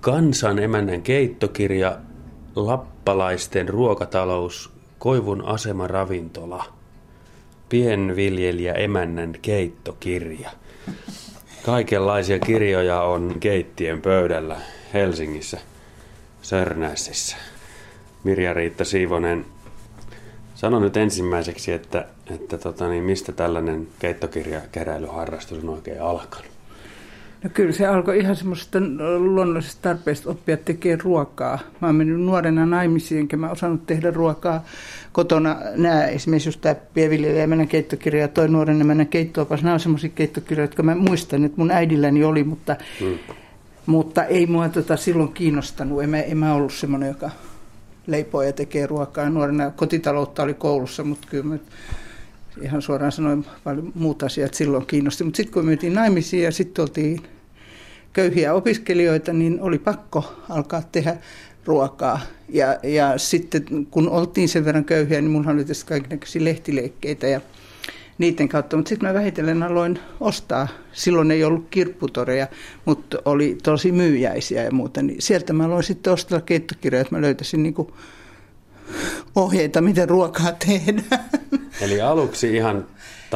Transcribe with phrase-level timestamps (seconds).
[0.00, 1.98] Kansan emännän keittokirja,
[2.56, 6.64] lappalaisten ruokatalous, Koivun asema ravintola,
[7.68, 10.50] pienviljelijä emännän keittokirja.
[11.66, 14.56] Kaikenlaisia kirjoja on keittien pöydällä
[14.94, 15.58] Helsingissä,
[16.42, 17.36] Sörnäisissä.
[18.24, 19.46] Mirja-Riitta Siivonen,
[20.54, 26.53] sano nyt ensimmäiseksi, että, että tota, niin mistä tällainen keittokirjakeräilyharrastus on oikein alkanut?
[27.44, 28.78] No kyllä se alkoi ihan semmoisesta
[29.18, 31.58] luonnollisesta tarpeesta oppia tekemään ruokaa.
[31.80, 34.64] Mä oon mennyt nuorena naimisiin, enkä mä osannut tehdä ruokaa
[35.12, 35.56] kotona.
[35.76, 39.62] Nämä esimerkiksi just tämä Pieviljelijä ja keittokirja ja toi nuorena mennä keittoapas.
[39.62, 43.18] Nämä on semmoisia keittokirjoja, jotka mä muistan, että mun äidilläni oli, mutta, hmm.
[43.86, 46.02] mutta ei mua tota silloin kiinnostanut.
[46.02, 47.30] En mä, en mä ollut semmoinen, joka
[48.06, 49.30] leipoo ja tekee ruokaa.
[49.30, 51.58] Nuorena kotitaloutta oli koulussa, mutta kyllä mä
[52.60, 55.24] ihan suoraan sanoin paljon muut asiat silloin kiinnosti.
[55.24, 57.20] Mutta sitten kun myytiin naimisiin ja sitten oltiin
[58.14, 61.16] köyhiä opiskelijoita, niin oli pakko alkaa tehdä
[61.64, 62.20] ruokaa.
[62.48, 67.40] Ja, ja sitten kun oltiin sen verran köyhiä, niin minulla oli tietysti kaikenlaisia lehtileikkeitä ja
[68.18, 68.76] niiden kautta.
[68.76, 70.68] Mutta sitten mä vähitellen aloin ostaa.
[70.92, 72.46] Silloin ei ollut kirpputoreja,
[72.84, 75.02] mutta oli tosi myyjäisiä ja muuta.
[75.02, 77.94] Niin sieltä mä aloin sitten ostella keittokirjoja, että mä löytäisin niinku
[79.34, 81.24] ohjeita, miten ruokaa tehdään.
[81.80, 82.86] Eli aluksi ihan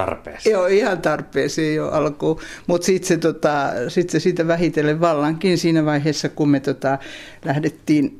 [0.06, 0.52] tarpeeseen.
[0.52, 2.40] Joo, ihan tarpeeseen jo alkuun.
[2.66, 6.98] Mutta sitten se, tota, sit se siitä vähitellen vallankin siinä vaiheessa, kun me tota,
[7.44, 8.16] lähdettiin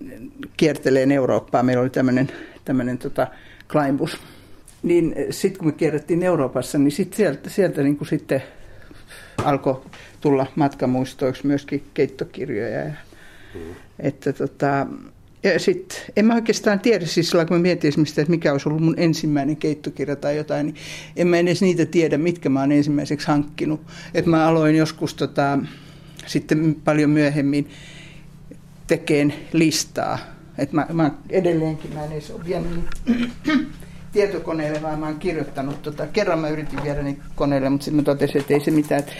[0.57, 1.63] kierteleen Eurooppaa.
[1.63, 1.91] Meillä oli
[2.65, 3.27] tämmöinen tota,
[3.73, 4.19] Kleinbus.
[4.83, 8.43] Niin sitten kun me kierrettiin Euroopassa, niin sit sieltä, sieltä niin kuin sitten
[9.45, 9.83] alkoi
[10.21, 12.79] tulla matkamuistoiksi myöskin keittokirjoja.
[12.79, 12.93] Ja,
[13.55, 13.61] mm.
[14.01, 14.87] Että tota,
[15.43, 18.83] ja sitten, en mä oikeastaan tiedä, siis kun mä mietin esimerkiksi, että mikä olisi ollut
[18.83, 20.77] mun ensimmäinen keittokirja tai jotain, niin
[21.17, 23.81] en mä edes niitä tiedä, mitkä mä oon ensimmäiseksi hankkinut.
[24.15, 25.59] Että mä aloin joskus tota,
[26.27, 27.69] sitten paljon myöhemmin
[28.87, 30.19] tekeen listaa.
[30.59, 32.85] Että mä, mä edelleenkin, mä en edes ole vienyt
[34.13, 35.83] tietokoneelle, vaan mä oon kirjoittanut.
[35.83, 38.99] Tota, kerran mä yritin viedä niin koneelle, mutta sitten mä totesin, että ei se mitään.
[38.99, 39.13] Että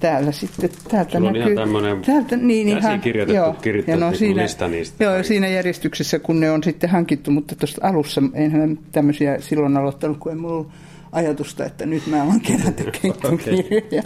[0.00, 1.42] täällä sitten, täältä Sulla näkyy.
[1.42, 5.04] on ihan tämmöinen täältä, niin, ihan, kirjoitettu, joo, kirjoitettu ja no, niin siinä, lista niistä.
[5.04, 10.18] Joo, siinä järjestyksessä, kun ne on sitten hankittu, mutta tuosta alussa enhän tämmöisiä silloin aloittanut,
[10.18, 10.70] kun ei mulla ollut
[11.12, 14.02] ajatusta, että nyt mä alan kerätä keittokirjoja.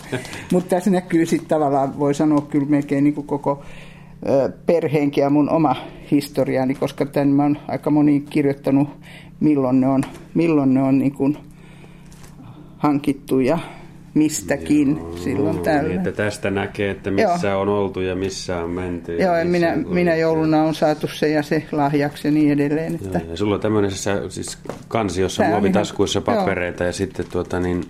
[0.53, 3.63] mutta tässä näkyy sitten tavallaan, voi sanoa kyllä melkein niin kuin koko
[4.67, 5.77] perheenkin ja mun oma
[6.11, 8.89] historiani, koska tämän mä oon aika moni kirjoittanut,
[9.41, 10.03] milloin ne on,
[10.35, 11.39] milloin ne on niin kuin
[12.79, 13.59] hankittu ja
[14.15, 15.83] mistäkin Joo, silloin tällä.
[15.83, 17.61] Niin, että tästä näkee, että missä Joo.
[17.61, 19.17] on oltu ja missä on menty.
[19.17, 22.95] Joo, ja minä, minä jouluna on saatu se ja se lahjaksi ja niin edelleen.
[22.95, 23.19] Että...
[23.19, 24.59] Joo, ja sulla on tämmöisessä siis
[24.89, 26.89] kansiossa muovitaskuissa papereita Joo.
[26.89, 27.85] ja sitten tuota niin,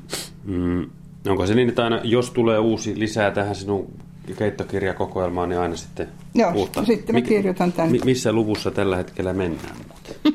[0.44, 0.86] mm,
[1.28, 3.92] onko se niin, että aina jos tulee uusi lisää tähän sinun
[4.38, 6.84] keittokirjakokoelmaan, niin aina sitten Joo, uutta.
[6.84, 7.96] sitten mä kirjoitan tämän.
[8.04, 9.76] missä luvussa tällä hetkellä mennään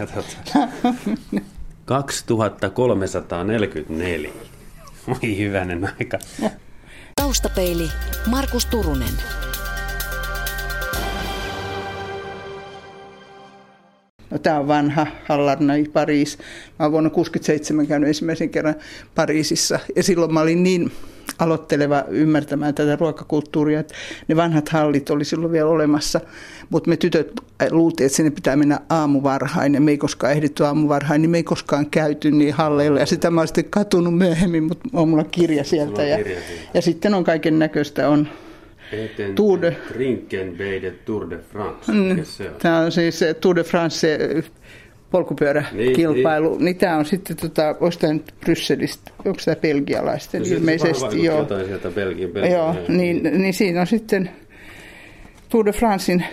[0.00, 0.24] muuten?
[1.84, 1.84] Katsotaan.
[1.84, 4.30] 2344.
[5.08, 6.18] Oi hyvänen aika.
[7.16, 7.88] Taustapeili
[8.26, 9.12] Markus Turunen.
[14.30, 16.38] No, tämä on vanha Hallarnai Pariis.
[16.38, 16.44] Mä
[16.84, 18.74] olen vuonna 1967 käynyt ensimmäisen kerran
[19.14, 20.92] Pariisissa ja silloin mä olin niin
[21.38, 23.80] aloitteleva ymmärtämään tätä ruokakulttuuria.
[23.80, 23.94] Että
[24.28, 26.20] ne vanhat hallit oli silloin vielä olemassa,
[26.70, 27.32] mutta me tytöt
[27.70, 31.42] luultiin, että sinne pitää mennä aamuvarhain ja me ei koskaan ehditty aamuvarhain, niin me ei
[31.42, 33.00] koskaan käyty niin halleilla.
[33.00, 36.04] Ja sitä mä olen sitten katunut myöhemmin, mutta on mulla kirja sieltä.
[36.04, 36.18] Ja,
[36.74, 38.28] ja sitten on kaiken näköistä, on
[39.34, 39.76] Tour de...
[41.04, 41.92] Tour de France.
[41.92, 42.24] Mm,
[42.58, 44.18] Tämä on siis Tour de France
[45.10, 46.76] polkupyöräkilpailu, niin, niin.
[46.76, 51.24] tämä on sitten, tota, olisi tämä nyt Brysselistä, onko tämä belgialaisten no, ilmeisesti?
[51.24, 51.46] Joo.
[51.66, 54.30] Sieltä Belgian, Belgian, joo, niin, niin siinä on sitten
[55.48, 56.24] Tour de Francein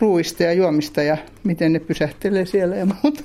[0.00, 3.22] ruuista ja juomista ja miten ne pysähtelee siellä ja muuta.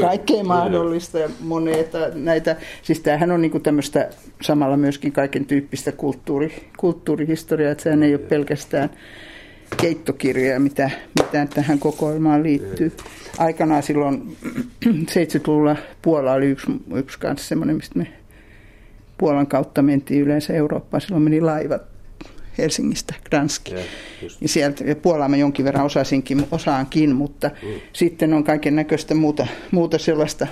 [0.00, 2.56] Kaikkea mahdollista ja moneita näitä.
[2.82, 4.10] Siis tämähän on niinku tämmöistä
[4.42, 8.90] samalla myöskin kaiken tyyppistä kulttuuri, kulttuurihistoriaa, että sehän ei ole pelkästään
[9.76, 10.90] keittokirjoja, mitä,
[11.22, 12.92] mitä tähän kokoelmaan liittyy.
[13.38, 14.36] Aikanaan silloin
[14.86, 18.06] 70-luvulla Puola oli yksi, yksi kanssa semmoinen, mistä me
[19.18, 21.00] Puolan kautta mentiin yleensä Eurooppaan.
[21.00, 21.82] Silloin meni laivat
[22.58, 23.74] Helsingistä Gdanski.
[23.74, 23.80] Ja,
[24.40, 27.68] ja sieltä, ja Puolaa mä jonkin verran osasinkin, osaankin, mutta mm.
[27.92, 30.46] sitten on kaiken näköistä muuta, muuta sellaista,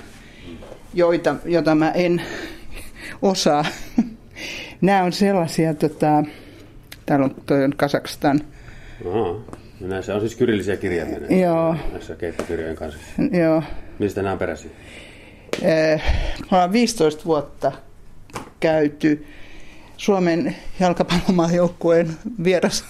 [0.94, 2.22] joita, jota mä en
[3.22, 3.64] osaa.
[4.80, 6.24] Nämä on sellaisia, tota,
[7.06, 8.40] täällä on, toi on Kazakstan,
[9.08, 9.40] Aha.
[9.80, 11.76] No näissä on siis kyrillisiä kirjaimia Joo.
[11.92, 13.00] näissä keittokirjojen kanssa.
[13.32, 13.62] Joo.
[13.98, 14.70] Mistä nämä on peräisin?
[15.62, 16.02] Eh,
[16.40, 17.72] me ollaan 15 vuotta
[18.60, 19.26] käyty
[19.96, 22.10] Suomen jalkapallomaajoukkueen
[22.44, 22.84] vieras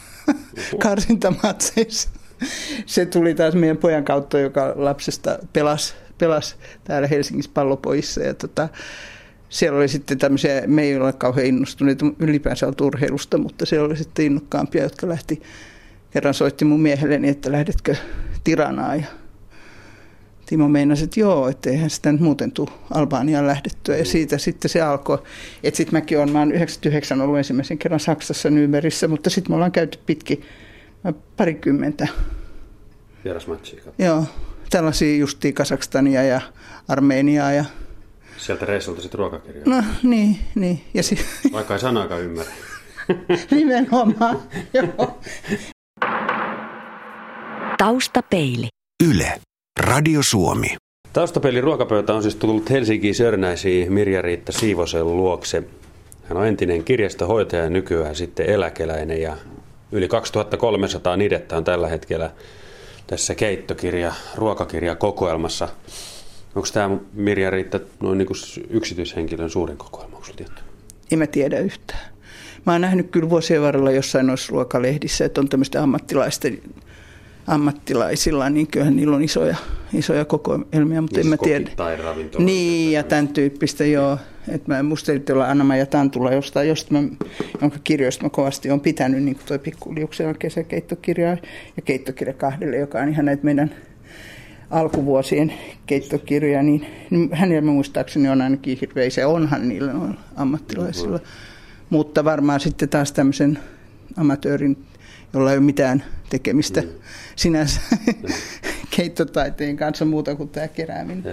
[0.83, 2.09] karsintamatseissa.
[2.87, 8.23] Se tuli taas meidän pojan kautta, joka lapsesta pelasi, pelasi täällä Helsingissä pallopojissa.
[8.23, 8.69] Ja tota,
[9.49, 14.25] siellä oli sitten tämmöisiä, me ei ole kauhean innostuneita ylipäänsä urheilusta, mutta siellä oli sitten
[14.25, 15.43] innokkaampia, jotka lähti,
[16.13, 17.97] kerran soitti mun miehelleni, että lähdetkö
[18.45, 19.07] Tiranaan ja
[20.47, 23.97] Timo meinasi, että joo, että eihän sitä nyt muuten tule Albaniaan lähdettyä.
[23.97, 25.19] Ja siitä sitten se alkoi.
[25.63, 29.55] Että sitten mäkin olen, mä olen 99 ollut ensimmäisen kerran Saksassa Nymerissä, mutta sitten me
[29.55, 30.43] ollaan käyty pitkin
[31.37, 32.09] parikymmentä.
[33.25, 33.83] Vierasmatsia.
[33.99, 34.25] Joo,
[34.71, 36.41] tällaisia justiin Kasakstania ja
[36.89, 37.65] Armeniaa ja
[38.37, 39.65] Sieltä reissulta sitten ruokakirjaa.
[39.67, 40.81] No niin, niin.
[40.95, 41.19] Ja si-
[41.53, 42.53] Vaikka ei sanaakaan ymmärrä.
[43.51, 44.39] Nimenomaan,
[44.75, 45.21] joo.
[47.83, 48.69] Taustapeili.
[49.11, 49.33] Yle.
[49.81, 50.77] Radio Suomi.
[51.13, 55.63] Taustapeli ruokapöytä on siis tullut Helsinkiin Sörnäisiin Mirja-Riitta Siivosen luokse.
[56.25, 59.37] Hän on entinen kirjastohoitaja ja nykyään sitten eläkeläinen ja
[59.93, 62.31] yli 2300 nidettä on tällä hetkellä
[63.07, 64.13] tässä keittokirja,
[64.99, 65.69] kokoelmassa.
[66.55, 68.39] Onko tämä Mirja Riitta noin niin kuin
[68.71, 70.63] yksityishenkilön suurin kokoelma, onko tietty?
[71.13, 72.13] En mä tiedä yhtään.
[72.67, 76.63] Mä oon nähnyt kyllä vuosien varrella jossain noissa ruokalehdissä, että on tämmöistä ammattilaisten
[77.47, 79.57] ammattilaisilla, niin kyllähän niillä on isoja,
[79.95, 81.71] isoja kokoelmia, mutta niin, en mä tiedä.
[81.77, 81.97] Tai
[82.39, 84.19] Niin, ja tämän tyyppistä, joo.
[84.49, 87.03] Että mä muistelin olla Anna ja Tantula jostain, josta mä,
[87.61, 91.29] jonka kirjoista mä kovasti on pitänyt, niin kuin toi Pikkuliuksen kesäkeittokirja
[91.77, 93.75] ja keittokirja kahdelle, joka on ihan näitä meidän
[94.71, 95.53] alkuvuosien
[95.87, 101.19] keittokirjoja, niin, niin hänellä muistaakseni on ainakin hirveä, se onhan niillä on ammattilaisilla.
[101.19, 101.25] Mm.
[101.91, 103.59] Mutta varmaan sitten taas tämmöisen
[104.17, 104.77] amatöörin,
[105.33, 106.89] jolla ei ole mitään tekemistä mm.
[107.37, 108.33] sinänsä mm.
[108.97, 111.25] keittotaiteen kanssa muuta kuin tämä kerääminen.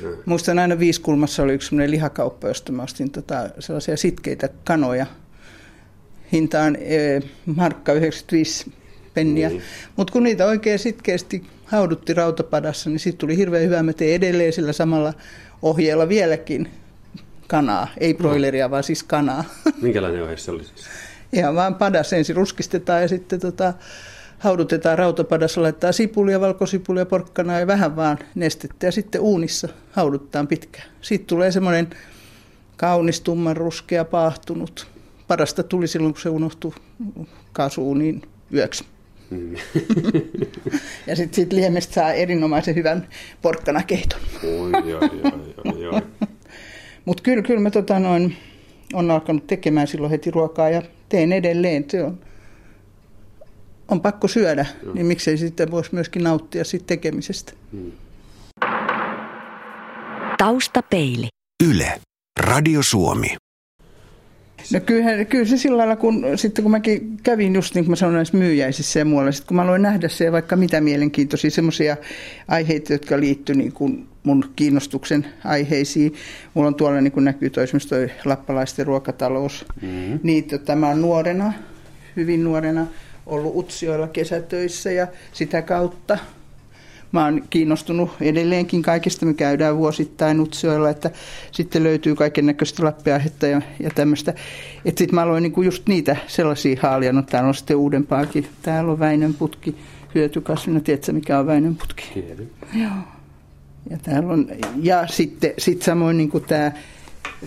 [0.00, 0.16] Mm.
[0.26, 5.06] Muistan aina Viiskulmassa oli yksi sellainen lihakauppa, josta mä ostin tota, sellaisia sitkeitä kanoja.
[6.32, 8.72] Hinta on e, markka 95
[9.14, 9.48] penniä.
[9.48, 9.62] Niin.
[9.96, 13.82] Mutta kun niitä oikein sitkeästi haudutti rautapadassa, niin sitten tuli hirveän hyvä.
[13.82, 15.14] Mä tein edelleen sillä samalla
[15.62, 16.68] ohjeella vieläkin
[17.46, 17.88] kanaa.
[17.98, 18.70] Ei broileria, no.
[18.70, 19.44] vaan siis kanaa.
[19.82, 20.86] Minkälainen ohje se oli siis?
[21.32, 23.74] Ihan vaan padas ensin ruskistetaan ja sitten tota,
[24.38, 30.88] haudutetaan rautapadassa, laittaa sipulia, valkosipulia, porkkanaa ja vähän vaan nestettä ja sitten uunissa haudutetaan pitkään.
[31.00, 31.90] Sitten tulee semmoinen
[32.76, 34.86] kaunis, tumman, ruskea, paahtunut.
[35.28, 36.72] Parasta tuli silloin, kun se unohtui
[37.52, 38.22] kaasuuniin
[38.54, 38.84] yöksi.
[39.30, 39.54] Mm.
[41.06, 43.08] ja sitten sit liemestä saa erinomaisen hyvän
[43.42, 44.20] porkkanakeiton.
[47.04, 48.36] Mutta kyllä, kyllä mä tota noin,
[48.92, 50.82] on alkanut tekemään silloin heti ruokaa ja
[51.12, 51.84] teen edelleen.
[51.88, 52.18] Se on,
[53.88, 54.94] on pakko syödä, Joo.
[54.94, 57.52] niin miksei sitten voisi myöskin nauttia siitä tekemisestä.
[57.72, 57.92] Hmm.
[60.38, 61.28] Taustapeili.
[61.64, 62.00] Yle.
[62.40, 63.36] Radio Suomi.
[64.72, 67.96] No kyllähän, kyllä se sillä lailla, kun, sitten kun mäkin kävin just niin kuin mä
[67.96, 71.96] sanoin näissä myyjäisissä ja muualla, sitten kun mä aloin nähdä se vaikka mitä mielenkiintoisia semmoisia
[72.48, 76.14] aiheita, jotka liittyy niin kuin mun kiinnostuksen aiheisiin.
[76.54, 79.64] Mulla on tuolla niin kuin näkyy toi, esimerkiksi toi lappalaisten ruokatalous.
[79.82, 80.20] Mm-hmm.
[80.22, 81.52] Niin tota, mä oon nuorena,
[82.16, 82.86] hyvin nuorena,
[83.26, 86.18] ollut Utsioilla kesätöissä ja sitä kautta
[87.12, 89.26] mä oon kiinnostunut edelleenkin kaikesta.
[89.26, 91.10] Me käydään vuosittain Utsioilla, että
[91.52, 94.30] sitten löytyy kaiken näköistä lappiaihetta ja, ja tämmöistä.
[94.84, 97.12] Että sitten mä aloin niinku just niitä sellaisia haalia.
[97.12, 98.46] No täällä on sitten uudempaakin.
[98.62, 99.76] Täällä on Väinön putki
[100.14, 100.80] hyötykasvina.
[100.80, 102.10] Tiedätkö mikä on Väinön putki?
[102.14, 102.46] Tiedän.
[102.74, 103.21] Joo.
[103.90, 104.48] Ja, täällä on,
[104.82, 106.72] ja sitten sit samoin niin kuin tämä,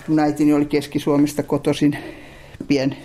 [0.05, 1.97] kun äitini oli Keski-Suomesta kotoisin
[2.67, 2.95] pien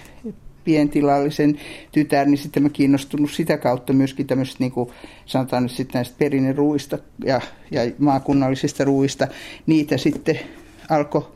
[0.64, 1.60] pientilallisen
[1.92, 4.90] tytär, niin sitten mä kiinnostunut sitä kautta myöskin tämmöistä, niin kuin
[5.26, 9.28] sanotaan nyt sitten näistä perinneruuista ja, ja maakunnallisista ruuista.
[9.66, 10.40] Niitä sitten
[10.90, 11.28] alkoi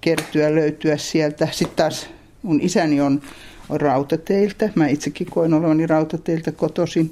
[0.00, 1.48] kertyä, löytyä sieltä.
[1.50, 2.10] Sitten taas
[2.42, 3.22] mun isäni on,
[3.68, 4.70] on rautateiltä.
[4.74, 7.10] Mä itsekin koin olevani rautateiltä kotoisin.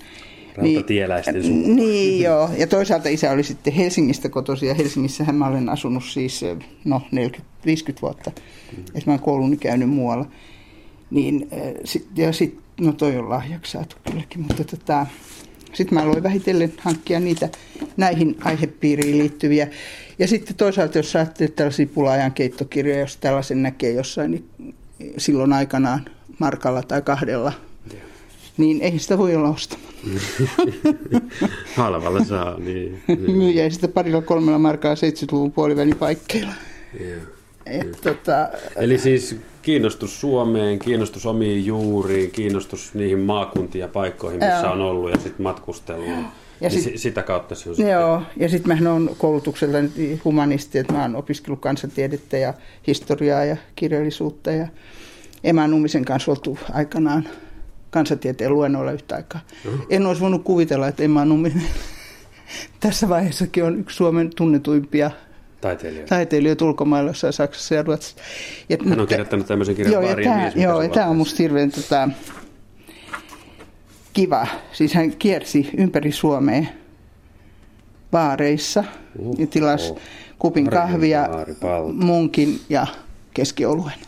[0.59, 5.69] Rautatieläisten niin, niin joo, ja toisaalta isä oli sitten Helsingistä kotoisin ja Helsingissähän mä olen
[5.69, 6.45] asunut siis
[6.85, 7.43] no 40-50
[8.03, 8.31] vuotta.
[8.31, 8.85] Mm-hmm.
[8.95, 10.27] Ja mä olen kouluni käynyt muualla.
[11.11, 11.49] Niin,
[11.85, 15.07] sit, ja sitten, no toi on lahjaksi saatu kylläkin, mutta tota,
[15.73, 17.49] sitten mä aloin vähitellen hankkia niitä
[17.97, 19.69] näihin aihepiiriin liittyviä.
[20.19, 24.45] Ja sitten toisaalta, jos ajattelet tällaisia pulaajan keittokirjoja, jos tällaisen näkee jossain, niin
[25.17, 26.05] silloin aikanaan
[26.39, 27.53] markalla tai kahdella,
[28.59, 29.89] niin ei sitä voi olla ostamatta.
[31.77, 33.03] Halvalla saa, niin.
[33.09, 33.37] niin.
[33.37, 36.53] Myyjä sitä parilla kolmella markaa 70-luvun puolivälin paikkeilla.
[37.01, 37.21] Yeah.
[37.67, 44.67] Et, tota, Eli siis kiinnostus Suomeen, kiinnostus omiin juuriin, kiinnostus niihin maakuntiin ja paikkoihin, missä
[44.67, 44.73] joo.
[44.73, 46.25] on ollut ja sitten matkusteluun.
[46.61, 48.43] Ja niin sit, sitä kautta se on Joo, sitten...
[48.43, 49.79] ja sitten mä oon koulutukselta
[50.25, 52.55] humanisti, että mä oon opiskellut kansantiedettä ja
[52.87, 54.69] historiaa ja kirjallisuutta ja
[55.45, 57.29] Emma Nummisen kanssa oltu aikanaan
[57.91, 59.41] kansantieteen luennoilla yhtä aikaa.
[59.91, 61.63] En olisi voinut kuvitella, että Emma Numminen
[62.81, 65.11] tässä vaiheessakin on yksi Suomen tunnetuimpia
[65.61, 66.09] Taiteilijoita.
[66.09, 68.17] taiteilijoita ulkomailla, jossain Saksassa ja Ruotsissa.
[68.69, 71.71] Ja, Hän on kirjoittanut tämmöisen kirjan Joo, ja tämä, joo, ja tämä on musta hirveän
[71.71, 72.09] tota,
[74.13, 74.47] kiva.
[74.73, 76.63] Siis hän kiersi ympäri Suomea
[78.11, 78.85] baareissa
[79.39, 79.95] ja tilasi
[80.39, 81.29] kupin kahvia,
[81.93, 82.87] munkin ja
[83.35, 83.99] keskioluen.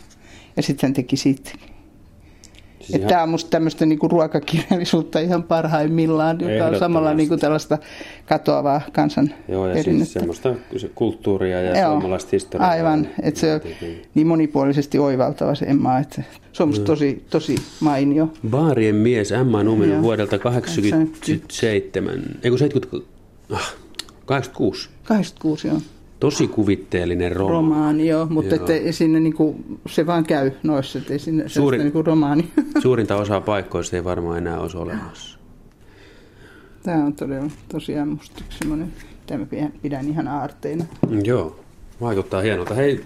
[0.57, 1.51] Ja sitten hän teki siitä.
[2.81, 7.77] Siis ihan- Tämä on musta tämmöistä niinku ruokakirjallisuutta ihan parhaimmillaan, joka on samalla niinku tällaista
[8.25, 12.69] katoavaa kansan Joo, ja siis semmoista se kulttuuria ja Joo, suomalaista historiaa.
[12.69, 13.61] Aivan, että se on
[14.15, 16.23] niin monipuolisesti oivaltava se Emma, että
[16.53, 18.33] se on musta tosi, tosi mainio.
[18.49, 20.01] Baarien mies Emma Numminen Joo.
[20.01, 23.11] vuodelta 87, ei kun 70,
[23.53, 23.73] ah,
[24.25, 24.89] 86.
[25.03, 25.81] 86 on
[26.21, 27.55] Tosi kuvitteellinen romaani.
[27.57, 28.61] romaani, joo, mutta Joo.
[28.61, 29.55] että ei sinne niinku,
[29.87, 32.51] se vaan käy noissa, että ei sinne Suuri- niinku romaani.
[32.83, 35.39] Suurinta osaa paikoista ei varmaan enää olisi olemassa.
[36.83, 39.45] Tämä on todella tosiaan musta semmoinen, mitä mä
[39.81, 40.85] pidän, ihan aarteena.
[41.09, 41.59] Mm, Joo,
[42.01, 42.73] vaikuttaa hienolta.
[42.73, 43.03] Hei,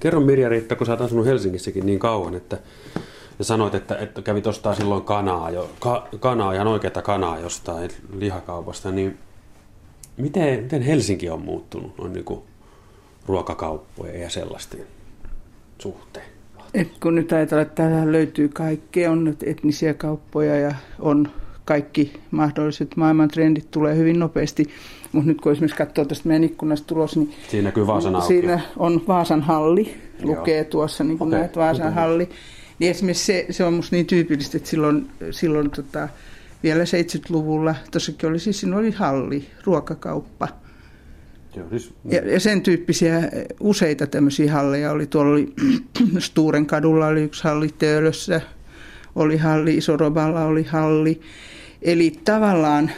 [0.00, 2.58] kerro Mirja Riitta, kun sä oot asunut Helsingissäkin niin kauan, että
[3.38, 7.90] ja sanoit, että, että kävit ostaa silloin kanaa, jo, ka, kanaa, ihan oikeata kanaa jostain
[8.18, 9.18] lihakaupasta, niin
[10.18, 12.40] miten, miten Helsinki on muuttunut noin niin kuin
[13.26, 14.80] ruokakauppojen ja sellaisten
[15.78, 16.26] suhteen?
[16.74, 21.28] Et kun nyt ajatellaan, että täällä löytyy kaikkea, on nyt etnisiä kauppoja ja on
[21.64, 24.64] kaikki mahdolliset maailman trendit tulee hyvin nopeasti.
[25.12, 28.26] Mutta nyt kun esimerkiksi katsoo tästä meidän ikkunasta tulos, niin Siinä näkyy Vaasan auki.
[28.26, 30.30] siinä on Vaasan halli, Joo.
[30.30, 32.28] lukee tuossa niin kuin Okei, näet Vaasan halli.
[32.78, 36.08] Niin esimerkiksi se, se on musta niin tyypillistä, että silloin, silloin tota,
[36.62, 40.48] vielä 70-luvulla, tuossakin oli siis siinä oli halli, ruokakauppa.
[41.70, 45.06] Siis, Ja, ja sen tyyppisiä useita tämmöisiä halleja oli.
[45.06, 45.54] Tuolla oli
[46.18, 48.40] Sturen kadulla oli yksi halli, Töölössä
[49.14, 51.20] oli halli, Isoroballa oli halli.
[51.82, 52.90] Eli tavallaan,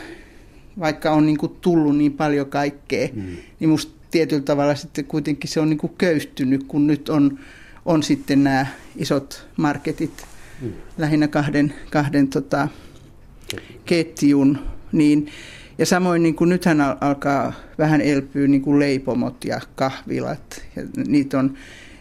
[0.79, 3.37] vaikka on niinku tullut niin paljon kaikkea, mm.
[3.61, 7.38] niin musta tietyllä tavalla sitten kuitenkin se on niinku köyhtynyt, kun nyt on,
[7.85, 10.26] on sitten nämä isot marketit,
[10.61, 10.73] mm.
[10.99, 12.69] lähinnä kahden, kahden tota,
[13.85, 14.59] ketjun,
[14.92, 15.28] niin
[15.78, 20.62] ja samoin niin kuin nythän al- alkaa vähän elpyä niin kuin leipomot ja kahvilat.
[20.76, 21.54] Ja niitä on,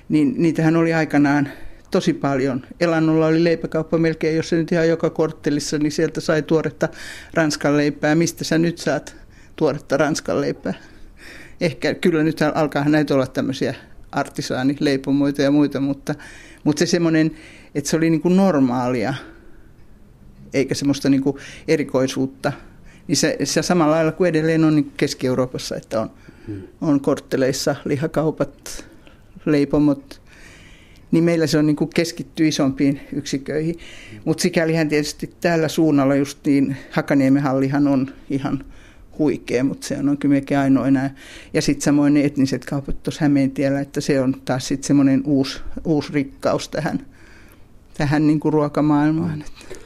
[0.09, 1.49] niin niitähän oli aikanaan
[1.91, 2.65] tosi paljon.
[2.79, 6.89] Elannolla oli leipäkauppa melkein, jos se nyt ihan joka korttelissa, niin sieltä sai tuoretta
[7.33, 8.15] ranskan leipää.
[8.15, 9.15] Mistä sä nyt saat
[9.55, 10.73] tuoretta ranskan leipää?
[11.61, 13.75] Ehkä kyllä nyt alkaa näitä olla tämmöisiä
[14.11, 16.15] artisaanileipomoita ja muita, mutta,
[16.63, 17.31] mutta se semmoinen,
[17.75, 19.13] että se oli niin kuin normaalia,
[20.53, 21.37] eikä semmoista niin kuin
[21.67, 22.51] erikoisuutta.
[23.07, 26.11] Niin se, se samalla lailla kuin edelleen on niin Keski-Euroopassa, että on,
[26.81, 28.85] on kortteleissa lihakaupat,
[29.45, 30.21] leipomot,
[31.11, 33.75] niin meillä se on niin kuin keskitty isompiin yksiköihin.
[34.25, 38.63] Mutta sikälihän tietysti täällä suunnalla just niin Hakaniemen hallihan on ihan
[39.19, 41.15] huikea, mutta se on kyllä melkein ainoa enää.
[41.53, 45.59] Ja sitten samoin ne etniset kaupat tuossa Hämeentiellä, että se on taas sitten semmoinen uusi,
[45.85, 47.05] uusi rikkaus tähän,
[47.99, 49.43] tähän niin kuin ruokamaailmaan.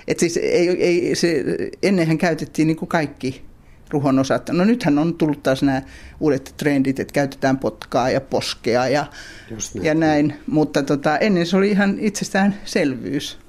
[0.08, 1.44] Et siis ei, ei, se,
[1.84, 3.42] ennenhän käytettiin niin kuin kaikki
[3.90, 4.50] ruhon osat.
[4.50, 5.82] No nythän on tullut taas nämä
[6.20, 9.06] uudet trendit, että käytetään potkaa ja poskea ja,
[9.50, 9.86] näin.
[9.86, 10.34] ja näin.
[10.48, 13.40] Mutta tota, ennen se oli ihan itsestäänselvyys.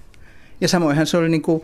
[0.61, 1.63] Ja samoinhan se oli niin kuin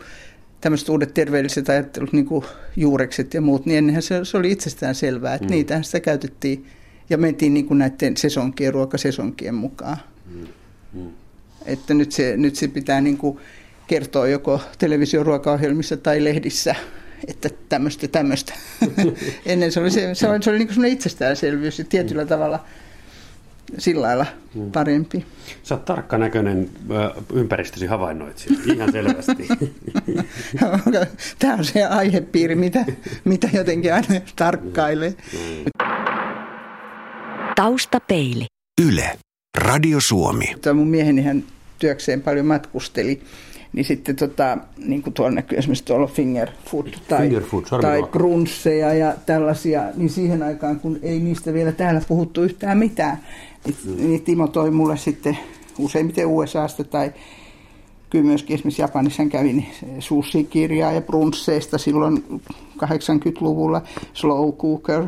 [0.61, 4.95] tämmöiset uudet terveelliset ajattelut, niin kuin juurekset ja muut, niin ennenhän se, se oli itsestään
[4.95, 5.51] selvää, että mm.
[5.51, 6.65] niitähän sitä käytettiin
[7.09, 9.97] ja mentiin niin kuin näiden sesonkien, ruokasesonkien mukaan.
[10.93, 11.11] Mm.
[11.65, 13.37] Että nyt se, nyt se pitää niin kuin
[13.87, 16.75] kertoa joko televisioruokaohjelmissa tai lehdissä,
[17.27, 18.53] että tämmöistä tämmöistä.
[19.45, 22.65] Ennen se oli, se, se oli, se oli niin kuin itsestäänselvyys ja tietyllä tavalla
[23.77, 24.25] sillä lailla
[24.73, 25.25] parempi.
[25.63, 26.69] Sä oot tarkkanäköinen
[27.33, 29.47] ympäristösi havainnoitsija, ihan selvästi.
[31.39, 32.85] Tämä on se aihepiiri, mitä,
[33.23, 35.15] mitä jotenkin aina tarkkailee.
[37.55, 38.45] Taustapeili.
[38.87, 39.17] Yle.
[39.57, 40.55] Radio Suomi.
[40.61, 41.43] Tämä mun mieheni hän
[41.79, 43.21] työkseen paljon matkusteli,
[43.73, 48.03] niin sitten tota, niin kuin tuolla näkyy esimerkiksi tuolla finger food tai, Finger food, tai
[48.11, 53.17] brunsseja ja tällaisia, niin siihen aikaan kun ei niistä vielä täällä puhuttu yhtään mitään,
[53.65, 53.95] niin, Mm.
[53.97, 55.37] niin Timo toi mulle sitten
[55.79, 57.11] useimmiten USAsta tai
[58.09, 59.67] kyllä myöskin esimerkiksi Japanissa hän kävi niin
[59.99, 62.23] sushi-kirjaa ja brunsseista silloin
[62.83, 63.81] 80-luvulla,
[64.13, 65.03] slow cooker,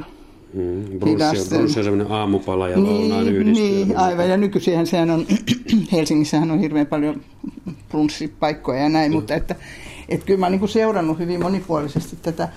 [0.54, 3.70] Mm, brunssi, brunssi on sellainen aamupala ja lounaan niin, yhdistelmä.
[3.70, 4.30] niin, aivan.
[4.30, 5.26] Ja nykyisinhän sehän on,
[5.92, 7.22] Helsingissähän on hirveän paljon
[7.90, 9.56] brunssipaikkoja ja näin, mutta että,
[10.10, 12.50] että kyllä mä oon niin seurannut hyvin monipuolisesti tätä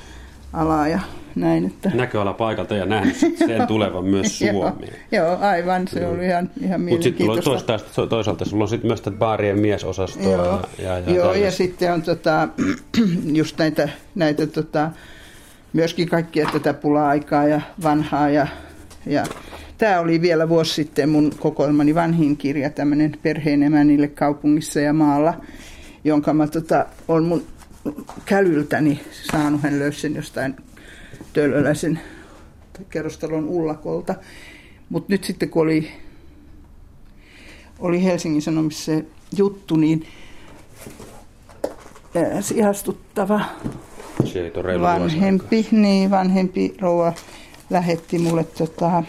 [0.52, 1.00] alaa ja
[1.34, 1.66] näin.
[1.66, 1.90] Että...
[1.94, 4.92] Näköala paikalta ja nähnyt sen tulevan myös Suomeen.
[5.12, 5.88] joo, joo, aivan.
[5.88, 10.32] Se oli ihan, ihan Mutta sitten toisaalta, toisaalta sulla on sitten myös tätä baarien miesosastoa.
[10.32, 12.48] Joo, ja, ja, joo, ja sitten on tota,
[13.40, 14.90] just näitä, näitä tota,
[15.72, 18.30] myöskin kaikkia tätä pula-aikaa ja vanhaa.
[18.30, 18.46] Ja,
[19.06, 19.24] ja
[19.78, 25.34] tämä oli vielä vuosi sitten mun kokoelmani vanhin kirja, tämmöinen perheen emänille kaupungissa ja maalla,
[26.04, 27.46] jonka mä tota, on mun
[28.24, 29.62] kälyltäni saanut.
[29.62, 30.56] Hän löysi sen jostain
[31.32, 32.00] Töölöläisen
[32.90, 34.14] kerrostalon ullakolta.
[34.88, 35.92] Mutta nyt sitten kun oli,
[37.78, 39.04] oli Helsingin Sanomissa se
[39.36, 40.06] juttu, niin
[42.14, 43.40] ää, ihastuttava
[44.56, 47.12] On reilu vanhempi, niin, vanhempi rouva
[47.70, 49.02] lähetti mulle tota,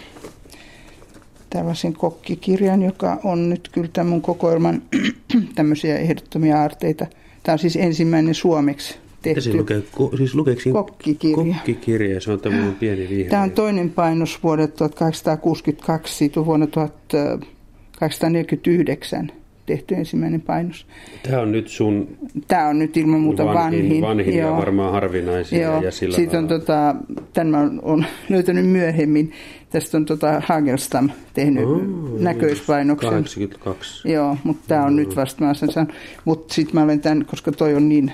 [1.50, 4.82] tällaisen kokkikirjan, joka on nyt kyllä tämän mun kokoelman
[5.56, 7.08] tämmöisiä ehdottomia aarteita.
[7.44, 9.42] Tämä on siis ensimmäinen suomeksi tehty.
[9.42, 9.84] siinä lukee?
[9.92, 11.56] Ko, siis lukeeko siinä Kokkikirja.
[11.56, 13.30] Kokkikirja, se on tämmöinen pieni vihreä.
[13.30, 19.32] Tämä on toinen painos vuodelta 1862, siitä on vuonna 1849
[19.68, 20.88] tehty ensimmäinen painos.
[21.24, 23.84] Tämä on nyt sun Tämä on nyt ilman muuta vanhin.
[23.84, 25.62] vanhin, vanhin ja varmaan harvinaisin.
[25.62, 26.96] Joo, Ja sillä siitä on tota,
[27.34, 29.32] tämän oon löytänyt myöhemmin.
[29.70, 31.82] Tästä on tota Hagelstam tehnyt Oh,
[32.20, 33.10] näköispainoksen.
[33.10, 34.12] 82.
[34.12, 35.88] Joo, mutta tämä on nyt vasta mä sen.
[36.26, 38.12] Mutta sitten mä olen tämän, koska toi on niin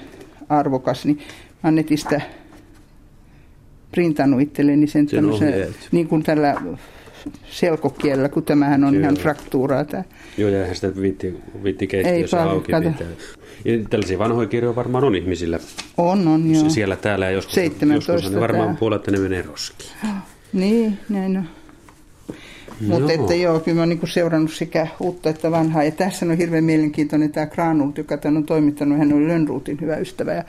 [0.50, 1.20] arvokas, niin
[1.64, 2.22] mä netistä
[3.92, 5.76] printannut itselleni sen, Sen tämmöisen, ohjeet.
[5.92, 6.56] niin kuin tällä
[7.50, 9.04] selkokielellä, kun tämähän on Kyllä.
[9.04, 10.04] ihan fraktuuraa tämä.
[10.38, 12.90] Joo, ja eihän sitä viitti, viitti keittiössä paljon, auki kato.
[12.90, 13.08] pitää.
[13.66, 15.60] Ja tällaisia vanhoja kirjoja varmaan on ihmisillä
[15.98, 16.70] On, on, joo.
[16.70, 18.78] siellä täällä ja joskus, 17 joskus ne varmaan tää.
[18.80, 19.92] puolet ne menee roskiin.
[20.54, 21.48] Niin, näin on.
[22.88, 25.84] Mutta että joo, kyllä mä oon niinku seurannut sekä uutta että vanhaa.
[25.84, 28.98] Ja tässä on hirveän mielenkiintoinen tämä Granult, joka tämän on toimittanut.
[28.98, 30.34] Hän oli Lönnruutin hyvä ystävä.
[30.34, 30.44] Ja,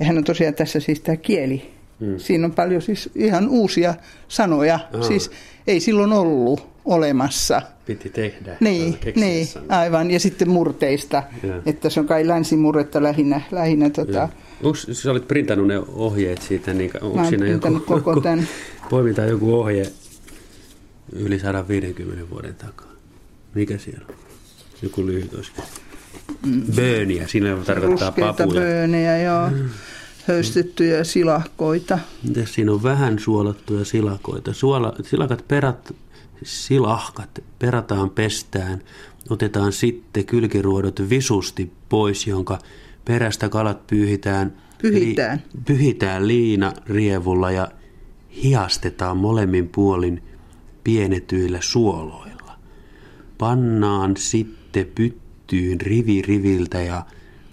[0.00, 1.70] ja hän on tosiaan tässä siis tämä kieli.
[2.00, 2.18] Hmm.
[2.18, 3.94] Siinä on paljon siis ihan uusia
[4.28, 4.78] sanoja.
[5.00, 5.30] Siis
[5.66, 7.62] ei silloin ollut olemassa.
[7.86, 8.56] Piti tehdä.
[8.60, 10.10] Niin, niin aivan.
[10.10, 11.22] Ja sitten murteista.
[11.42, 11.62] Joo.
[11.66, 13.40] Että se on kai länsimurretta lähinnä.
[13.50, 14.28] lähinnä tota,
[14.62, 18.48] Onko sä olit printannut ne ohjeet siitä, niin onko siinä joku, koko tän.
[18.90, 19.86] poimitaan joku ohje
[21.12, 22.90] yli 150 vuoden takaa?
[23.54, 24.14] Mikä siellä on?
[24.82, 25.52] Joku lyhyt olisi.
[26.76, 28.60] Bööniä, siinä tarkoittaa ruskeita papuja.
[28.60, 29.50] böönejä, joo.
[30.30, 31.98] Höystettyjä silakkoita.
[32.28, 34.52] Mitäs siinä on vähän suolattuja silakoita?
[34.52, 35.94] Suola, silakat perat,
[36.42, 38.82] silahkat perataan pestään,
[39.30, 42.58] otetaan sitten kylkiruodot visusti pois, jonka
[43.04, 44.56] perästä kalat pyyhitään.
[44.82, 45.42] Pyhitään.
[45.54, 47.68] Li, pyhitään liina rievulla ja
[48.42, 50.22] hiastetaan molemmin puolin
[50.84, 52.58] pienetyillä suoloilla.
[53.38, 57.04] Pannaan sitten pyttyyn rivi riviltä ja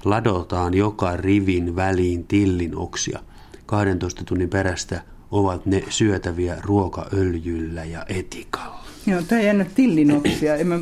[0.05, 3.19] ladotaan joka rivin väliin tillin oksia.
[3.65, 8.83] 12 tunnin perästä ovat ne syötäviä ruokaöljyllä ja etikalla.
[9.05, 10.55] Joo, tämä ei jännä tillinoksia.
[10.55, 10.79] En mä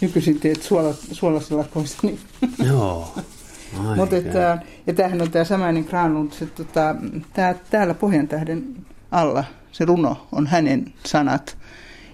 [0.00, 0.54] nykyisin tee
[1.12, 1.98] suolaselakoista.
[2.02, 2.18] Niin.
[2.68, 3.14] Joo.
[3.96, 6.96] Mutta että, ja tämähän on tämä samainen Granlund, se, tota,
[7.32, 8.76] tää, täällä Pohjantähden
[9.10, 11.58] alla se runo on hänen sanat.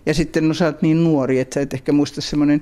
[0.06, 2.60] Ja sitten no sä oot niin nuori, että sä et ehkä muista semmoinen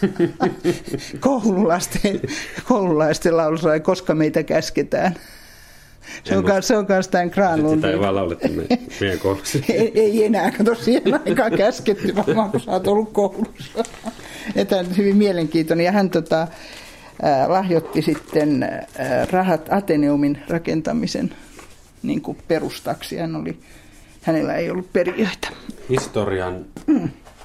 [1.20, 2.20] koululaisten,
[2.64, 5.14] koululaisten laulu, sai, koska meitä käsketään.
[6.24, 7.78] Se En on, kans, se on myös tämän Granlundin.
[7.78, 8.66] Sitä ei vaan laulettu me,
[9.00, 9.58] meidän koulussa.
[9.68, 13.84] ei, ei enää, kato siihen aikaan käsketty, varmaan kun sä oot ollut koulussa.
[14.54, 15.86] Ja tämä on hyvin mielenkiintoinen.
[15.86, 21.34] Ja hän tota, äh, lahjoitti sitten äh, rahat Ateneumin rakentamisen
[22.02, 23.16] niin kuin perustaksi.
[23.16, 23.58] Hän oli,
[24.22, 25.48] hänellä ei ollut perijöitä.
[25.88, 26.64] Historian,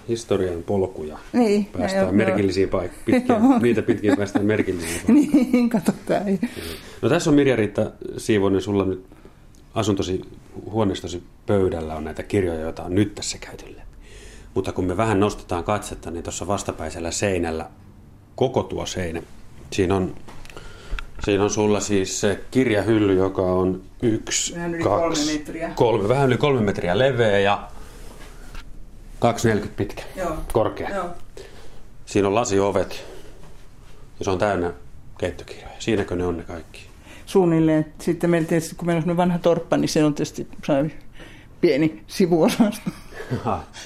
[0.08, 1.18] historian polkuja.
[1.34, 3.26] Niin, Päästään joo, merkillisiin paikkoihin.
[3.30, 3.60] Joo.
[3.62, 5.50] Niitä pitkin päästään merkillisiin paikkoihin.
[5.52, 6.24] niin, katsotaan.
[7.02, 9.06] No tässä on Mirja-Riitta Siivonen, sulla nyt
[9.74, 10.22] asuntosi,
[10.72, 13.84] huoneistosi pöydällä on näitä kirjoja, joita on nyt tässä käyty läpi.
[14.54, 17.70] Mutta kun me vähän nostetaan katsetta, niin tuossa vastapäisellä seinällä,
[18.36, 19.22] koko tuo seinä,
[19.72, 20.16] siinä on,
[21.26, 25.72] siinä on sulla siis se kirjahylly, joka on yksi, Vähän yli kaksi, kolme metriä.
[25.76, 27.68] kolme, vähän yli kolme metriä leveä ja
[29.24, 30.38] 2,40 pitkä, Joo.
[30.54, 30.90] korkea.
[30.90, 31.10] Joo.
[32.06, 33.04] Siinä on lasiovet
[34.20, 34.74] ja se on täynnä
[35.18, 35.76] keittokirjoja.
[35.80, 36.88] Siinäkö ne on ne kaikki?
[37.26, 37.86] Suunnilleen.
[38.00, 40.92] Sitten meillä tietysti, kun meillä on vanha torppa, niin se on tietysti sai
[41.62, 42.90] pieni sivuosasto.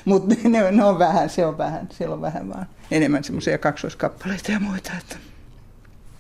[0.06, 4.52] Mutta ne, ne, on vähän, se on vähän, siellä on vähän vaan enemmän semmoisia kaksoiskappaleita
[4.52, 4.91] ja muita.
[4.97, 5.17] Että.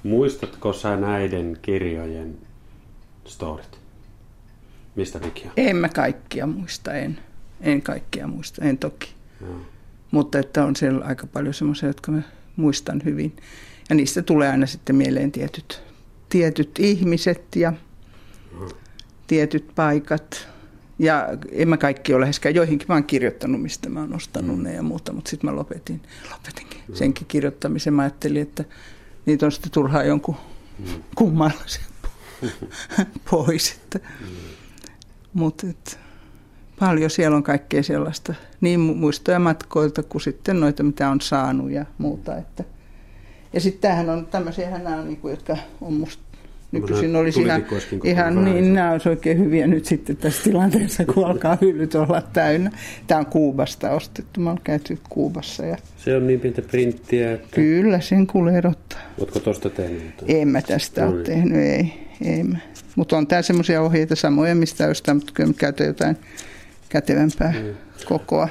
[0.03, 2.37] Muistatko sä näiden kirjojen
[3.25, 3.79] storit?
[4.95, 5.51] Mistä Vikia?
[5.57, 7.19] En mä kaikkia muista, en.
[7.61, 9.13] En kaikkia muista, en toki.
[9.41, 9.61] Joo.
[10.11, 12.21] Mutta että on siellä aika paljon semmoisia, jotka mä
[12.55, 13.35] muistan hyvin.
[13.89, 15.81] Ja niistä tulee aina sitten mieleen tietyt,
[16.29, 17.73] tietyt ihmiset ja
[19.27, 20.47] tietyt paikat.
[20.99, 22.55] Ja en mä kaikki ole läheskään.
[22.55, 26.01] Joihinkin mä oon kirjoittanut, mistä mä oon ostanut ne ja muuta, mutta sitten mä lopetin.
[26.31, 27.93] Lopetinkin senkin kirjoittamisen.
[27.93, 28.65] Mä ajattelin, että
[29.25, 30.35] niitä on sitten turhaa jonkun
[31.15, 31.83] kummalla sen
[33.31, 33.71] pois.
[33.71, 33.99] Että.
[35.33, 35.99] Mutta et,
[36.79, 41.71] paljon siellä on kaikkea sellaista, niin mu- muistoja matkoilta kuin sitten noita, mitä on saanut
[41.71, 42.37] ja muuta.
[42.37, 42.63] Että.
[43.53, 46.23] Ja sitten tämähän on tämmöisiä, nämä on, niinku, jotka on musta
[46.71, 47.63] nykyisin Nämä olisi ihan,
[48.03, 52.71] ihan niin, nämä olisi oikein hyviä nyt sitten tässä tilanteessa, kun alkaa hyllyt olla täynnä.
[53.07, 57.55] Tämä on Kuubasta ostettu, mä oon käyty Kuubassa ja Se on niin pientä printtiä, että...
[57.55, 58.99] kyllä sen kuule erottaa.
[59.19, 60.03] Oletko tuosta tehnyt?
[60.03, 60.41] jotain?
[60.41, 61.25] En mä tästä No ole niin.
[61.25, 61.93] tehnyt, ei.
[62.25, 62.43] ei.
[62.95, 66.17] Mutta on tää semmoisia ohjeita samoja, mistä ostaa, mutta kyllä mä käytän jotain
[67.01, 67.75] kätevämpää Mm.
[68.05, 68.49] kokoa.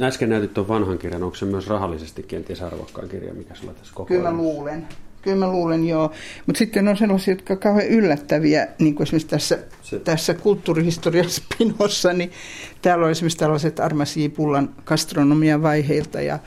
[0.00, 3.94] Äsken näytit tuon vanhan kirjan, onko se myös rahallisesti kenties arvokkaan kirja, mikä sulla tässä
[3.94, 4.86] koko Kyllä mä luulen.
[5.22, 6.12] Kyllä mä luulen, joo.
[6.46, 11.30] Mutta sitten on sellaisia, jotka ovat kauhean yllättäviä, niin kuin esimerkiksi tässä, Se- tässä kulttuurihistorian
[11.30, 12.30] spinossa, niin
[12.82, 14.26] täällä on esimerkiksi tällaiset Armas J.
[14.36, 16.38] Pullan gastronomian vaiheilta ja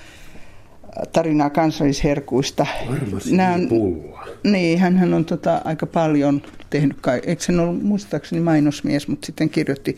[1.14, 2.66] tarinaa kansallisherkuista.
[2.90, 3.68] Armas Nämä J.
[3.68, 4.28] Pulla.
[4.44, 9.50] Niin, hän on tota, aika paljon tehnyt, kai- eikö hän ollut muistaakseni mainosmies, mutta sitten
[9.50, 9.98] kirjoitti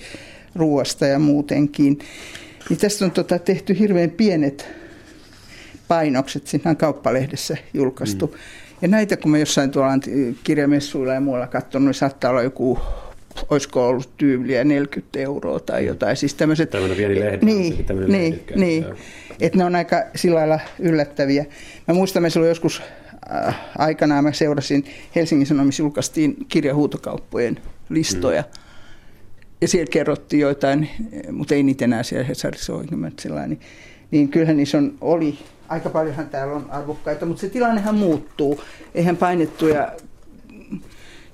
[0.55, 1.99] ruoasta ja muutenkin.
[2.69, 4.67] Niin tästä on tota, tehty hirveän pienet
[5.87, 8.27] painokset, siinä on kauppalehdessä julkaistu.
[8.27, 8.33] Mm.
[8.81, 9.91] Ja näitä kun mä jossain tuolla
[10.43, 12.79] kirjamessuilla ja muualla katsonut, niin saattaa olla joku,
[13.49, 16.17] olisiko ollut tyyliä 40 euroa tai jotain.
[16.17, 18.85] Siis tämmöiset, Tämmöinen pieni lehdi, Niin, tämmöinen niin, niin.
[19.39, 21.45] Että ne on aika sillä lailla yllättäviä.
[21.87, 22.81] Mä muistan, mä silloin joskus
[23.35, 28.41] äh, aikanaan mä seurasin, Helsingin Sanomissa julkaistiin kirjahuutokauppojen listoja.
[28.41, 28.64] Mm.
[29.61, 30.89] Ja siellä kerrottiin joitain,
[31.31, 33.15] mutta ei niitä enää siellä Hesarissa ole, niin,
[33.47, 33.59] niin,
[34.11, 35.37] niin kyllähän niissä on, oli,
[35.69, 38.61] aika paljonhan täällä on arvokkaita, mutta se tilannehan muuttuu.
[38.95, 39.91] Eihän painettuja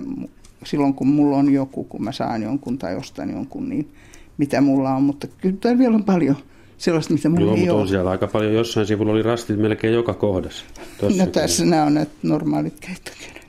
[0.65, 3.91] silloin, kun mulla on joku, kun mä saan jonkun tai ostan jonkun, niin
[4.37, 5.03] mitä mulla on.
[5.03, 6.35] Mutta kyllä täällä vielä on paljon
[6.77, 7.81] sellaista, mitä mulla Joo, ei mutta ole.
[7.81, 8.53] on siellä aika paljon.
[8.53, 10.65] Jossain sivulla oli rastit melkein joka kohdassa.
[10.77, 11.31] No Tossakin.
[11.31, 13.43] tässä nämä on näitä normaalit keittokirjat.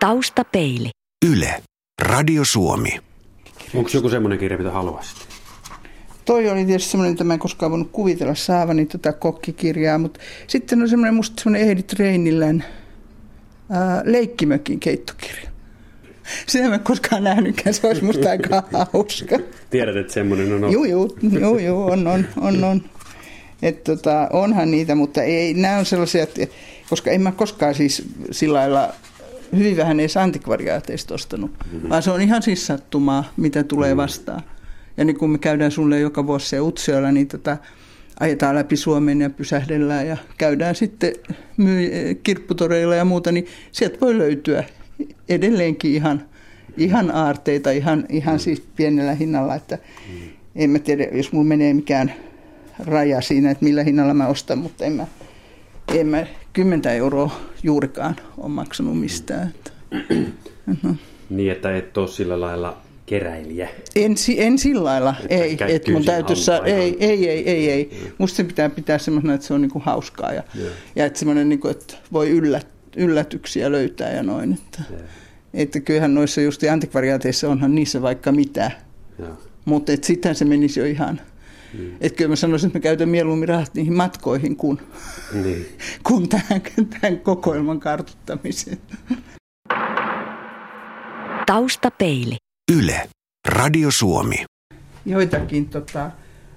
[0.00, 0.90] Taustapeili.
[1.32, 1.62] Yle.
[2.02, 2.98] Radio Suomi.
[3.74, 5.31] Onko joku semmoinen kirja, mitä haluaisit?
[6.24, 10.82] Toi oli tietysti semmoinen, että mä en koskaan voinut kuvitella saavani tota kokkikirjaa, mutta sitten
[10.82, 12.64] on semmoinen musta semmoinen Edith Reinillän
[13.70, 15.50] ää, Leikkimökin keittokirja.
[16.46, 19.38] Sitä mä en koskaan nähnytkään, se olisi musta aika hauska.
[19.70, 21.08] Tiedät, että semmoinen on Joo, joo,
[21.40, 22.82] joo, joo, on, on, on, on.
[23.62, 26.46] Et tota, onhan niitä, mutta ei, nämä on sellaisia, että,
[26.90, 28.94] koska en mä koskaan siis sillä lailla
[29.56, 31.88] hyvin vähän edes antikvariaateista ostanut, mm-hmm.
[31.88, 34.42] vaan se on ihan siis sattumaa, mitä tulee vastaan.
[34.96, 37.56] Ja niin kun me käydään sulle joka vuosi se Utsioilla, niin tota,
[38.20, 41.12] ajetaan läpi Suomen ja pysähdellään ja käydään sitten
[41.56, 44.64] myy- kirpputoreilla ja muuta, niin sieltä voi löytyä
[45.28, 46.24] edelleenkin ihan,
[46.76, 49.78] ihan aarteita, ihan, ihan siis pienellä hinnalla, että
[50.54, 52.12] en mä tiedä, jos mulla menee mikään
[52.78, 55.06] raja siinä, että millä hinnalla mä ostan, mutta en mä,
[55.94, 59.48] en mä 10 euroa juurikaan ole maksanut mistään.
[59.48, 59.70] Että.
[60.82, 60.94] No.
[61.30, 62.76] Niin, että et ole sillä lailla
[63.18, 63.68] keräilijä.
[63.96, 66.70] En, en sillä lailla, Että ei, että mun täytyisi, hampaan.
[66.70, 67.90] ei, ei, ei, ei, ei.
[68.18, 70.68] Musta se pitää pitää semmoisena, että se on niinku hauskaa ja, Joo.
[70.96, 74.52] ja että semmoinen, niinku, että voi yllät, yllätyksiä löytää ja noin.
[74.52, 75.00] Että, Joo.
[75.54, 78.70] että kyllähän noissa just antikvariaateissa onhan niissä vaikka mitä,
[79.18, 79.38] Joo.
[79.64, 81.20] mutta et sittenhän se menisi jo ihan,
[81.78, 81.90] Mm.
[82.00, 84.78] että kyllä mä sanoisin, että mä käytän mieluummin rahat niihin matkoihin kuin,
[85.42, 85.66] Niin.
[86.08, 86.62] kuin tähän,
[87.00, 88.78] tähän kokoelman kartuttamiseen.
[91.46, 92.36] Taustapeili.
[92.78, 93.08] Yle.
[93.48, 94.44] Radio Suomi.
[95.06, 96.10] joitakin tota,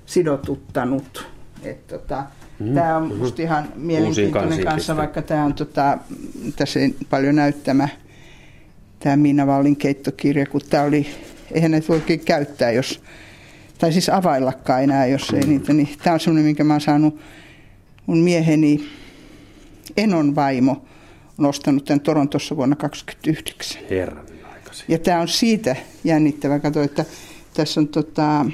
[0.05, 1.27] sidotuttanut.
[1.63, 2.23] Et, tota,
[2.59, 5.97] Mm, Tämä on musta ihan mielenkiintoinen kanssa, vaikka tämä on tota,
[6.55, 7.89] tässä ei paljon näyttämä
[8.99, 11.07] tämä Miina Vallin keittokirja, kun tämä oli,
[11.51, 13.01] eihän näitä voi oikein käyttää, jos,
[13.77, 17.19] tai siis availlakaan enää, jos ei niitä, niin tämä on semmoinen, minkä mä oon saanut
[18.05, 18.87] mun mieheni
[19.97, 20.85] Enon vaimo
[21.37, 23.81] on ostanut tämän Torontossa vuonna 2029.
[23.89, 24.34] Herran.
[24.87, 26.59] Ja tämä on siitä jännittävä.
[26.59, 27.05] Kato, että
[27.53, 28.45] tässä on tota,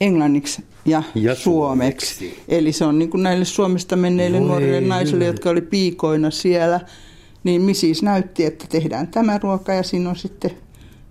[0.00, 2.14] englanniksi ja, Ja suomeksi.
[2.14, 2.42] suomeksi.
[2.48, 6.80] Eli se on niin kuin näille Suomesta menneille Voi nuorille naisille, jotka oli piikoina siellä.
[7.44, 10.50] Niin Misis näytti, että tehdään tämä ruoka ja siinä on sitten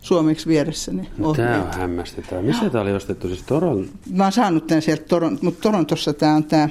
[0.02, 1.52] suomeksi vieressä ne No, ohjeet.
[1.52, 2.42] Tämä on hämmästyttävää.
[2.44, 3.28] Missä tämä oli ostettu?
[3.28, 3.90] Siis Toron...
[4.12, 6.70] Mä oon saanut tämän sieltä, Toron, mutta Torontossa tämä on tämä,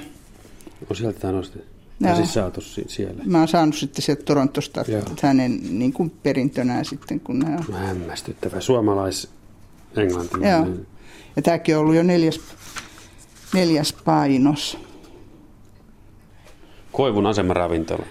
[0.91, 1.74] On sieltä tämä ostettu.
[2.09, 2.17] Joo.
[2.17, 3.23] siis saatu si- siellä.
[3.27, 5.03] Mä oon saanut sitten sieltä Torontosta Joo.
[5.23, 7.75] hänen niin kuin perintönään sitten, kun nämä on.
[7.75, 8.61] Hämmästyttävä.
[8.61, 9.29] Suomalais
[9.97, 10.05] Joo.
[10.05, 10.87] englantilainen.
[11.37, 12.41] Ja tämäkin on ollut jo neljäs,
[13.55, 14.79] neljäs painos.
[16.93, 18.07] Koivun asemaravintola.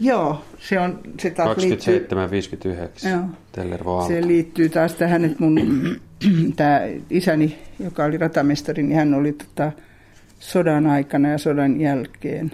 [0.00, 2.06] Joo, se on, se taas liittyy,
[3.04, 3.08] 27,59.
[3.08, 3.20] Joo.
[3.52, 5.60] Tellervo se liittyy taas tähän, että mun
[6.56, 6.80] tämä
[7.10, 9.72] isäni, joka oli ratamestari, niin hän oli tota,
[10.38, 12.52] sodan aikana ja sodan jälkeen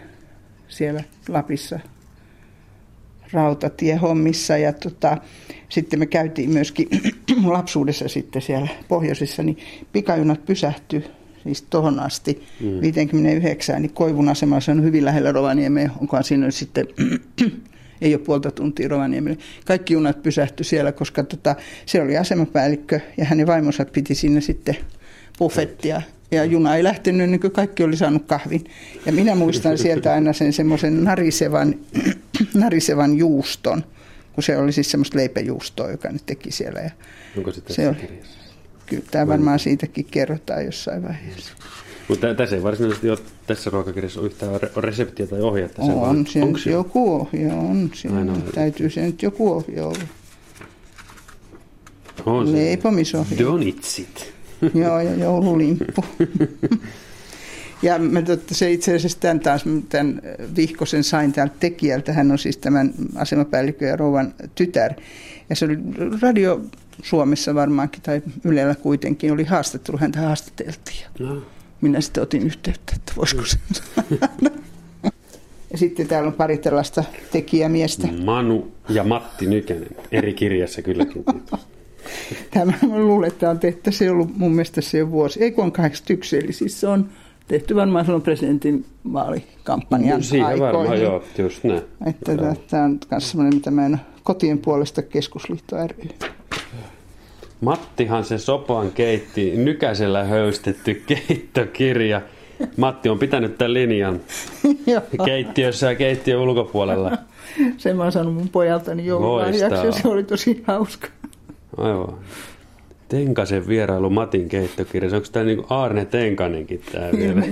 [0.73, 1.81] siellä Lapissa
[3.33, 4.57] rautatiehommissa.
[4.57, 5.17] Ja tota,
[5.69, 6.89] sitten me käytiin myöskin
[7.45, 9.59] lapsuudessa sitten siellä pohjoisessa, niin
[9.93, 11.05] pikajunat pysähtyi
[11.43, 12.81] siis tuohon asti mm.
[12.81, 16.87] 59, niin Koivun asema se on hyvin lähellä Rovaniemeä, onkohan siinä sitten
[18.03, 19.39] ei ole puolta tuntia Rovaniemelle.
[19.65, 21.57] Kaikki junat pysähtyi siellä, koska tota,
[21.87, 24.77] se oli asemapäällikkö ja hänen vaimonsa piti sinne sitten
[25.39, 26.03] buffettia.
[26.33, 28.64] Ja juna ei lähtenyt ennen kuin kaikki oli saanut kahvin.
[29.07, 31.75] Ja minä muistan sieltä aina sen semmoisen narisevan,
[32.55, 33.85] narisevan juuston,
[34.33, 36.81] kun se oli siis semmoista leipäjuustoa, joka nyt teki siellä.
[36.81, 36.90] Ja
[37.37, 38.38] Onko se tässä se oli, kirjassa?
[38.87, 41.53] kyllä tämä varmaan siitäkin kerrotaan jossain vaiheessa.
[42.09, 45.83] Mutta tässä ei varsinaisesti ole tässä ruokakirjassa ole yhtään re- reseptiä tai ohjetta.
[45.83, 47.90] On, vaan- se onko joku ohje on.
[47.95, 48.42] Siinä Aina on.
[48.55, 49.99] täytyy se nyt joku ohje olla.
[52.27, 52.53] On se.
[52.53, 53.38] Leipomisohje.
[53.38, 54.32] Donitsit.
[54.75, 56.05] Joo, ja joululimppu.
[57.83, 60.22] ja mä totta, se itse asiassa tämän taas, tämän
[60.57, 62.12] vihkosen sain täältä tekijältä.
[62.12, 64.92] Hän on siis tämän asemapäällikön ja rouvan tytär.
[65.51, 65.79] Ja se oli
[66.22, 66.61] Radio
[67.03, 69.98] Suomessa varmaankin, tai Ylellä kuitenkin, oli haastattelu.
[69.98, 71.07] Häntä haastateltiin.
[71.18, 71.42] No.
[71.81, 74.31] minä sitten otin yhteyttä, että voisiko sen saada.
[75.72, 78.09] Ja sitten täällä on pari tällaista tekijämiestä.
[78.25, 79.88] Manu ja Matti Nykänen.
[80.12, 81.25] Eri kirjassa kylläkin.
[82.55, 85.51] Tämä mä luulen, että on tehty, se ei ollut mun mielestä se jo vuosi, ei
[85.51, 87.09] kun on 81, eli siis se on
[87.48, 90.77] tehty varmaan silloin presidentin vaalikampanjan Siihen aikoihin.
[90.79, 91.83] varmaan, joo, just näin.
[92.07, 96.09] Että tämä, tämä on myös semmoinen, mitä mä en kotien puolesta keskusliitto ry.
[97.61, 100.94] Mattihan se sopan keitti, nykäisellä höystetty
[101.29, 102.22] keittokirja.
[102.77, 104.20] Matti on pitänyt tämän linjan
[105.25, 107.12] keittiössä ja keittiön ulkopuolella.
[107.77, 110.03] sen mä oon saanut mun pojaltani joululahjaksi ja Loistavaa.
[110.03, 111.09] se oli tosi hauska.
[111.77, 112.19] Aivan.
[113.09, 115.17] Tenkasen vierailu Matin keittokirja.
[115.17, 117.43] Onko tämä niinku Aarne Tenkanenkin tämä vielä?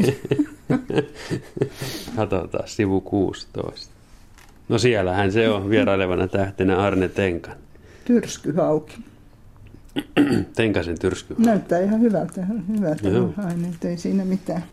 [2.17, 3.95] Katsotaan, sivu 16.
[4.69, 7.55] No siellähän se on vierailevana tähtenä Arne Tenkan.
[8.05, 8.99] Tyrsky hauki.
[10.57, 11.35] Tenkasen tyrsky.
[11.39, 13.31] Näyttää ihan hyvältä, hyvältä Joo.
[13.37, 14.65] aineet, ei siinä mitään.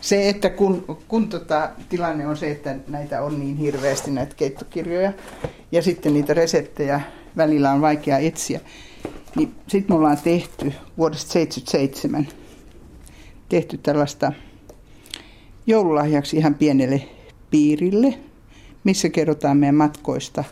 [0.00, 5.12] Se, että kun, kun tota, tilanne on se, että näitä on niin hirveästi näitä keittokirjoja
[5.72, 7.00] ja sitten niitä reseptejä
[7.36, 8.60] välillä on vaikea etsiä,
[9.36, 12.28] niin sitten me ollaan tehty vuodesta 77
[13.48, 14.32] tehty tällaista
[15.66, 17.08] joululahjaksi ihan pienelle
[17.50, 18.18] piirille,
[18.84, 20.44] missä kerrotaan meidän matkoista.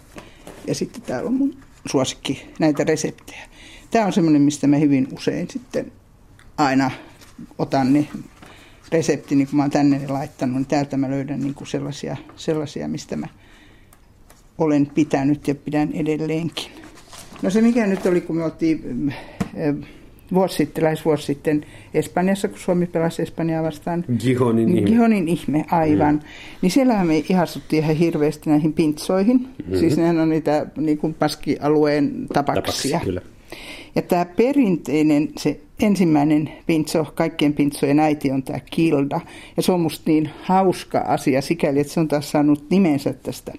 [0.67, 3.49] Ja sitten täällä on mun suosikki näitä reseptejä.
[3.91, 5.93] Tämä on semmoinen, mistä mä hyvin usein sitten
[6.59, 6.91] aina
[7.59, 8.09] otan ne
[8.93, 12.17] resepti, niin kun mä oon tänne ne laittanut, niin täältä mä löydän niin kuin sellaisia,
[12.37, 13.27] sellaisia, mistä mä
[14.61, 16.73] olen pitänyt ja pidän edelleenkin.
[17.43, 19.15] No se mikä nyt oli, kun me oltiin mm, äh,
[20.33, 24.05] vuosi sitten, lähes vuosi sitten Espanjassa, kun Suomi pelasi Espanjaa vastaan.
[24.19, 24.91] Gihonin Niin, ihme.
[24.91, 26.15] Gihonin ihme, aivan.
[26.15, 26.21] Mm.
[26.63, 29.37] Niin siellähän me ihastuttiin ihan hirveästi näihin pintsoihin.
[29.37, 29.77] Mm-hmm.
[29.77, 32.93] Siis nehän on niitä niin kuin paskialueen tapaksia.
[32.93, 33.21] Tapaksi, kyllä.
[33.95, 39.21] Ja tämä perinteinen, se ensimmäinen pintso, kaikkien pintsojen äiti on tämä Kilda.
[39.57, 43.53] Ja se on musta niin hauska asia sikäli, että se on taas saanut nimensä tästä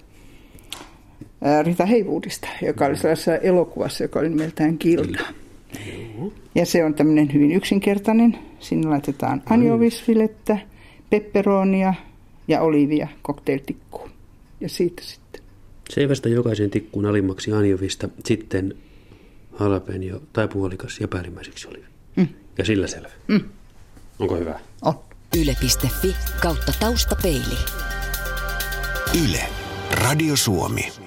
[1.62, 5.18] Rita Heivuudista, joka oli sellaisessa elokuvassa, joka oli nimeltään Kilda.
[6.54, 8.38] Ja se on tämmöinen hyvin yksinkertainen.
[8.58, 10.58] Sinne laitetaan anjovisfilettä,
[11.10, 11.94] pepperonia
[12.48, 14.10] ja olivia cocktailtikkuun.
[14.60, 15.42] Ja siitä sitten.
[15.90, 18.74] Seivästä jokaisen tikkuun alimmaksi anjovista, sitten
[19.60, 21.84] jalapeno tai puolikas ja päällimmäiseksi olivi.
[22.16, 22.28] Mm.
[22.58, 23.10] Ja sillä selvä.
[23.28, 23.40] Mm.
[24.18, 24.60] Onko hyvä?
[24.82, 24.94] On.
[25.40, 27.58] Yle.fi kautta taustapeili.
[29.24, 29.44] Yle.
[29.90, 31.01] Radio Suomi.